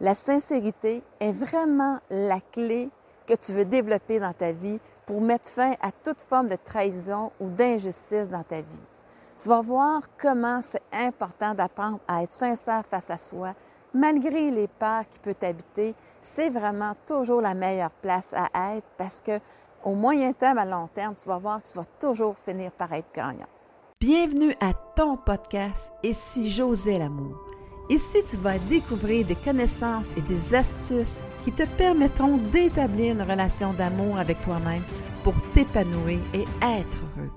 [0.00, 2.90] La sincérité est vraiment la clé
[3.26, 7.32] que tu veux développer dans ta vie pour mettre fin à toute forme de trahison
[7.40, 8.84] ou d'injustice dans ta vie.
[9.38, 13.54] Tu vas voir comment c'est important d'apprendre à être sincère face à soi,
[13.94, 15.94] malgré les peurs qui peuvent t'habiter.
[16.20, 19.40] C'est vraiment toujours la meilleure place à être parce que
[19.82, 23.12] au moyen terme, à long terme, tu vas voir, tu vas toujours finir par être
[23.14, 23.46] gagnant.
[23.98, 27.55] Bienvenue à ton podcast Et si j'osais l'amour?
[27.88, 33.72] Ici, tu vas découvrir des connaissances et des astuces qui te permettront d'établir une relation
[33.72, 34.82] d'amour avec toi-même
[35.22, 37.30] pour t'épanouir et être heureux.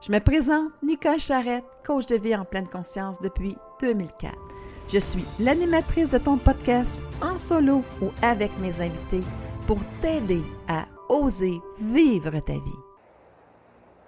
[0.00, 4.34] Je me présente Nicole Charrette, coach de vie en pleine conscience depuis 2004.
[4.88, 9.22] Je suis l'animatrice de ton podcast en solo ou avec mes invités
[9.68, 12.82] pour t'aider à oser vivre ta vie.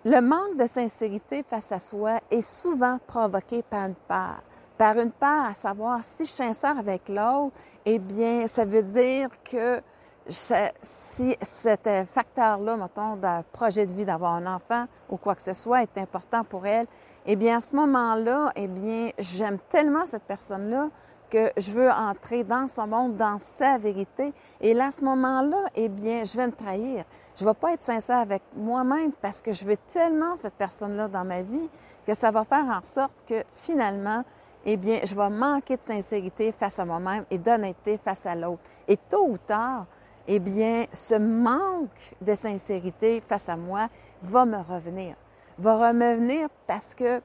[0.05, 4.43] Le manque de sincérité face à soi est souvent provoqué par une peur
[4.77, 8.82] par une part, à savoir si je suis sincère avec l'autre, eh bien, ça veut
[8.82, 9.80] dire que
[10.28, 15.52] si cet facteur-là, mettons, d'un projet de vie d'avoir un enfant ou quoi que ce
[15.52, 16.87] soit est important pour elle,
[17.26, 20.88] eh bien, à ce moment-là, eh bien, j'aime tellement cette personne-là
[21.30, 24.32] que je veux entrer dans son monde, dans sa vérité.
[24.60, 27.04] Et là, à ce moment-là, eh bien, je vais me trahir.
[27.37, 31.09] Je ne vais pas être sincère avec moi-même parce que je veux tellement cette personne-là
[31.09, 31.68] dans ma vie
[32.06, 34.23] que ça va faire en sorte que finalement,
[34.65, 38.62] eh bien, je vais manquer de sincérité face à moi-même et d'honnêteté face à l'autre.
[38.88, 39.87] Et tôt ou tard,
[40.26, 43.88] eh bien, ce manque de sincérité face à moi
[44.23, 45.16] va me revenir.
[45.59, 47.21] Va revenir parce que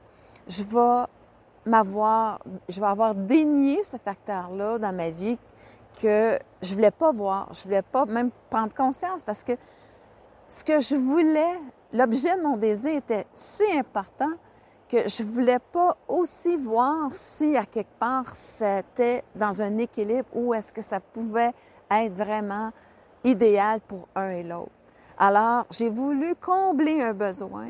[0.46, 1.06] je vais
[2.86, 5.38] avoir dénié ce facteur-là dans ma vie
[6.00, 9.52] que je voulais pas voir, je voulais pas même prendre conscience parce que
[10.48, 11.58] ce que je voulais,
[11.92, 14.30] l'objet de mon désir était si important
[14.90, 20.52] que je voulais pas aussi voir si à quelque part c'était dans un équilibre ou
[20.52, 21.52] est-ce que ça pouvait
[21.90, 22.72] être vraiment
[23.22, 24.72] idéal pour un et l'autre.
[25.16, 27.68] Alors, j'ai voulu combler un besoin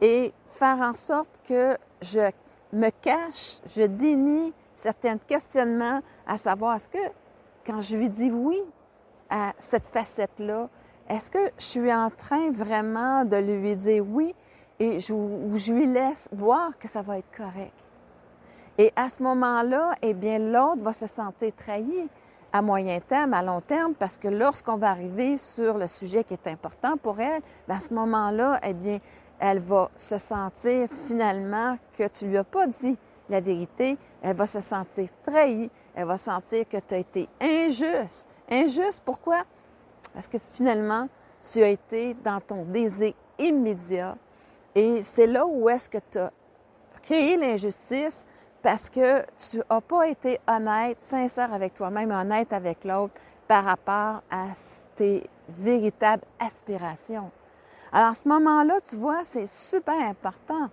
[0.00, 2.30] et faire en sorte que je
[2.72, 6.98] me cache, je dénie certains questionnements à savoir est-ce que
[7.66, 8.62] quand je lui dis oui
[9.30, 10.68] à cette facette-là,
[11.08, 14.34] est-ce que je suis en train vraiment de lui dire oui
[14.78, 17.72] et je, lui laisse voir que ça va être correct.
[18.76, 22.08] Et à ce moment-là, eh bien, l'autre va se sentir trahi
[22.52, 26.34] à moyen terme, à long terme, parce que lorsqu'on va arriver sur le sujet qui
[26.34, 28.98] est important pour elle, bien, à ce moment-là, eh bien,
[29.38, 32.96] elle va se sentir finalement que tu lui as pas dit
[33.28, 33.96] la vérité.
[34.22, 35.70] Elle va se sentir trahie.
[35.94, 38.28] Elle va sentir que tu as été injuste.
[38.50, 39.44] Injuste, pourquoi?
[40.12, 41.08] Parce que finalement,
[41.52, 44.16] tu as été dans ton désir immédiat
[44.74, 46.30] et c'est là où est-ce que tu as
[47.02, 48.26] créé l'injustice
[48.62, 53.14] parce que tu n'as pas été honnête, sincère avec toi-même, honnête avec l'autre
[53.46, 54.46] par rapport à
[54.96, 57.30] tes véritables aspirations.
[57.92, 60.68] Alors, à ce moment-là, tu vois, c'est super important,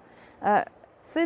[0.46, 0.62] euh,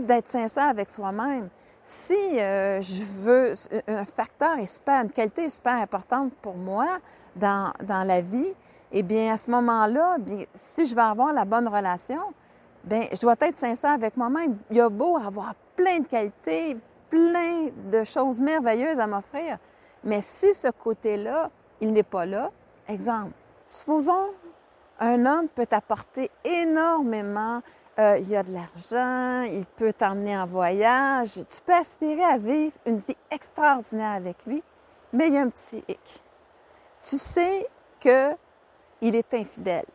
[0.01, 1.49] d'être sincère avec soi-même.
[1.83, 3.53] Si euh, je veux,
[3.87, 6.97] un facteur est super, une qualité est super importante pour moi
[7.35, 8.53] dans, dans la vie,
[8.91, 10.17] eh bien, à ce moment-là,
[10.55, 12.33] si je veux avoir la bonne relation,
[12.85, 14.57] ben je dois être sincère avec moi-même.
[14.69, 16.77] Il y a beau avoir plein de qualités,
[17.09, 19.57] plein de choses merveilleuses à m'offrir,
[20.03, 21.49] mais si ce côté-là,
[21.81, 22.51] il n'est pas là,
[22.87, 23.33] exemple,
[23.67, 24.33] supposons
[24.99, 27.61] un homme peut t'apporter énormément,
[27.99, 32.37] euh, il y a de l'argent, il peut t'emmener en voyage, tu peux aspirer à
[32.37, 34.63] vivre une vie extraordinaire avec lui,
[35.11, 36.23] mais il y a un petit hic.
[37.01, 37.67] Tu sais
[37.99, 39.85] qu'il est infidèle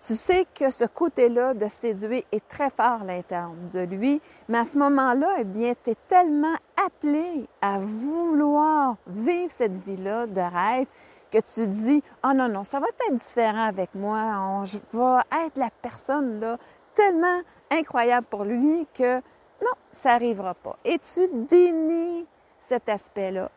[0.00, 4.58] tu sais que ce côté-là de séduire est très fort à l'intérieur de lui, mais
[4.58, 6.54] à ce moment-là, eh bien, tu es tellement
[6.86, 10.86] appelé à vouloir vivre cette vie-là de rêve
[11.30, 15.56] que tu dis, oh non, non, ça va être différent avec moi, je vais être
[15.56, 16.56] la personne là
[16.94, 19.16] tellement incroyable pour lui que
[19.60, 20.76] non, ça n'arrivera pas.
[20.84, 22.26] Et tu dénies
[22.58, 23.50] cet aspect-là.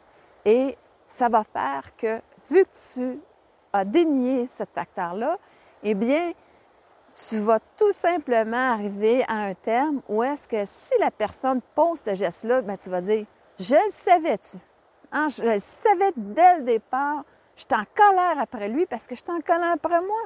[0.46, 0.78] Et
[1.08, 3.20] ça va faire que, vu que tu
[3.74, 5.38] as dénié ce facteur-là,
[5.84, 6.34] eh bien,
[7.14, 12.00] tu vas tout simplement arriver à un terme où est-ce que si la personne pose
[12.00, 13.26] ce geste-là, ben, tu vas dire,
[13.60, 14.58] je le savais-tu?
[15.12, 15.28] Hein?
[15.28, 17.24] Je le savais dès le départ.
[17.56, 20.22] Je suis en colère après lui parce que je suis en colère après moi.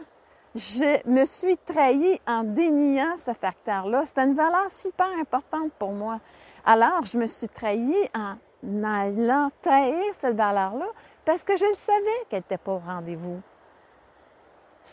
[0.53, 4.05] Je me suis trahie en déniant ce facteur-là.
[4.05, 6.19] C'était une valeur super importante pour moi.
[6.65, 8.35] Alors, je me suis trahie en
[8.83, 10.87] allant trahir cette valeur-là
[11.25, 13.41] parce que je le savais qu'elle n'était pas au rendez-vous.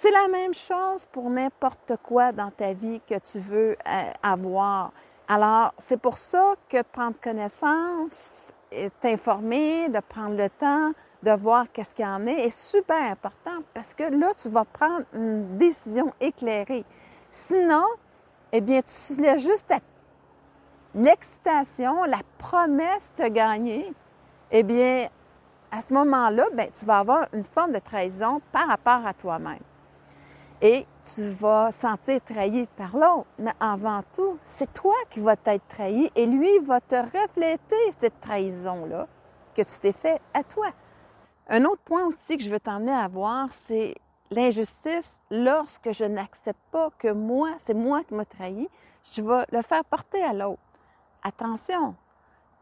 [0.02, 4.90] C'est la même chose pour n'importe quoi dans ta vie que tu veux euh, avoir.
[5.28, 8.52] Alors, c'est pour ça que prendre connaissance
[9.00, 10.90] t'informer, de prendre le temps
[11.22, 14.64] de voir qu'est-ce qu'il y en est est super important parce que là, tu vas
[14.64, 16.84] prendre une décision éclairée.
[17.30, 17.84] Sinon,
[18.50, 19.72] eh bien, tu laisses juste
[20.96, 23.94] l'excitation, la promesse te gagner.
[24.50, 25.06] Eh bien,
[25.70, 29.60] à ce moment-là, ben, tu vas avoir une forme de trahison par rapport à toi-même.
[30.64, 33.26] Et tu vas sentir trahi par l'autre.
[33.38, 38.20] Mais avant tout, c'est toi qui vas être trahi et lui va te refléter cette
[38.20, 39.08] trahison-là
[39.56, 40.68] que tu t'es fait à toi.
[41.48, 43.96] Un autre point aussi que je veux t'emmener à voir, c'est
[44.30, 48.68] l'injustice lorsque je n'accepte pas que moi, c'est moi qui m'a trahi,
[49.10, 50.62] je vais le faire porter à l'autre.
[51.24, 51.96] Attention,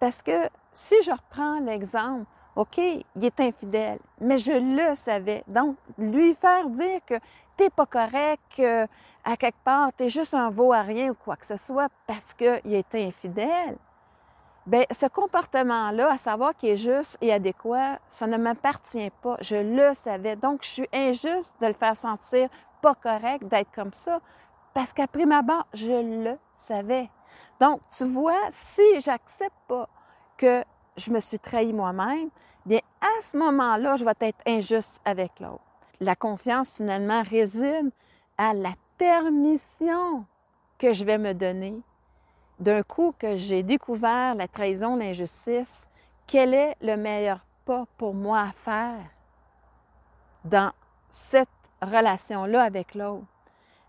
[0.01, 2.25] parce que si je reprends l'exemple,
[2.57, 5.45] OK, il est infidèle, mais je le savais.
[5.47, 7.15] Donc, lui faire dire que
[7.61, 8.87] t'es pas correct, que
[9.23, 11.89] à quelque part, tu es juste un veau à rien ou quoi que ce soit
[12.07, 13.77] parce qu'il est infidèle,
[14.67, 19.37] Bien, ce comportement-là, à savoir qu'il est juste et adéquat, ça ne m'appartient pas.
[19.41, 20.37] Je le savais.
[20.37, 22.49] Donc, je suis injuste de le faire sentir
[22.83, 24.21] pas correct d'être comme ça
[24.75, 27.11] parce qu'après ma barre, je le savais.
[27.59, 29.89] Donc, tu vois, si j'accepte pas
[30.37, 30.63] que
[30.97, 32.29] je me suis trahi moi-même,
[32.65, 35.70] bien, à ce moment-là, je vais être injuste avec l'autre.
[36.01, 37.91] La confiance, finalement, réside
[38.39, 40.25] à la permission
[40.79, 41.83] que je vais me donner
[42.59, 45.87] d'un coup que j'ai découvert la trahison, l'injustice,
[46.27, 49.05] quel est le meilleur pas pour moi à faire
[50.45, 50.73] dans
[51.11, 51.49] cette
[51.83, 53.27] relation-là avec l'autre?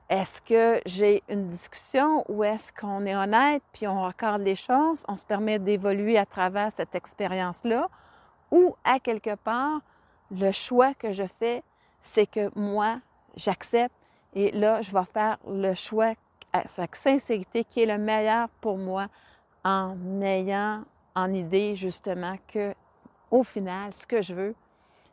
[0.10, 5.06] Est-ce que j'ai une discussion ou est-ce qu'on est honnête puis on accorde les choses,
[5.08, 7.88] on se permet d'évoluer à travers cette expérience-là?
[8.52, 9.80] Ou à quelque part,
[10.30, 11.64] le choix que je fais,
[12.02, 13.00] c'est que moi,
[13.36, 13.96] j'accepte
[14.34, 16.14] et là, je vais faire le choix
[16.66, 19.08] sa sincérité qui est le meilleur pour moi
[19.64, 20.84] en ayant
[21.16, 22.74] en idée justement que
[23.30, 24.56] au final, ce que je veux,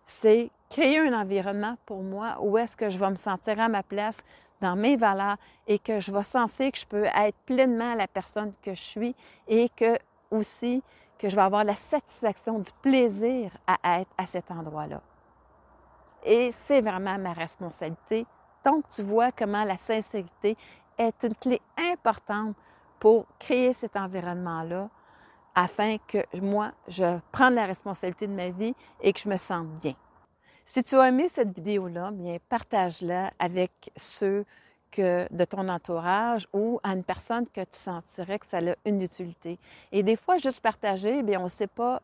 [0.06, 3.82] c'est créer un environnement pour moi où est-ce que je vais me sentir à ma
[3.82, 4.22] place
[4.60, 5.36] dans mes valeurs
[5.66, 9.14] et que je vais sentir que je peux être pleinement la personne que je suis
[9.46, 9.98] et que
[10.30, 10.82] aussi
[11.18, 15.00] que je vais avoir la satisfaction du plaisir à être à cet endroit-là.
[16.30, 18.26] Et c'est vraiment ma responsabilité.
[18.62, 20.58] Donc, tu vois comment la sincérité
[20.98, 22.54] est une clé importante
[23.00, 24.90] pour créer cet environnement-là
[25.54, 29.68] afin que moi, je prenne la responsabilité de ma vie et que je me sente
[29.80, 29.94] bien.
[30.66, 34.44] Si tu as aimé cette vidéo-là, bien partage-la avec ceux
[34.90, 39.00] que, de ton entourage ou à une personne que tu sentirais que ça a une
[39.00, 39.58] utilité.
[39.92, 42.02] Et des fois, juste partager, bien on ne sait pas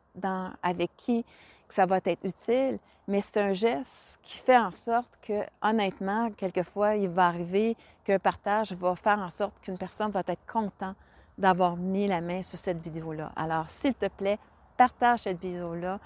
[0.62, 1.26] avec qui
[1.74, 2.78] ça va être utile,
[3.08, 8.20] mais c'est un geste qui fait en sorte que, honnêtement, quelquefois, il va arriver qu'un
[8.20, 10.96] partage va faire en sorte qu'une personne va être contente
[11.36, 13.32] d'avoir mis la main sur cette vidéo-là.
[13.34, 14.38] Alors, s'il te plaît,
[14.76, 15.98] partage cette vidéo-là.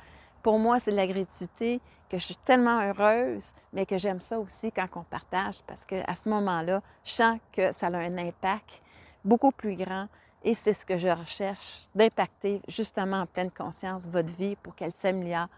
[0.42, 4.38] Pour moi, c'est de la gratitude que je suis tellement heureuse, mais que j'aime ça
[4.38, 8.80] aussi quand on partage parce qu'à ce moment-là, je sens que ça a un impact
[9.22, 10.06] beaucoup plus grand
[10.48, 14.94] et c'est ce que je recherche, d'impacter justement en pleine conscience votre vie pour qu'elle
[14.94, 15.48] s'améliore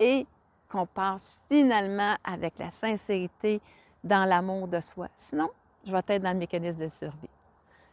[0.00, 0.26] et
[0.68, 3.60] qu'on passe finalement avec la sincérité
[4.02, 5.06] dans l'amour de soi.
[5.16, 5.50] Sinon,
[5.86, 7.30] je vais être dans le mécanisme de survie.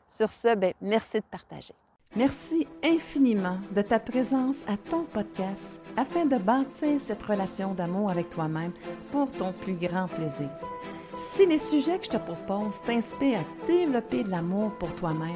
[0.09, 1.75] Sur ce, bien, merci de partager.
[2.15, 8.29] Merci infiniment de ta présence à ton podcast afin de bâtir cette relation d'amour avec
[8.29, 8.73] toi-même
[9.11, 10.49] pour ton plus grand plaisir.
[11.17, 15.35] Si les sujets que je te propose t'inspirent à développer de l'amour pour toi-même,